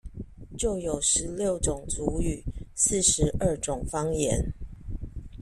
[0.57, 2.41] 就有十六種族語、
[2.73, 4.51] 四十二種方言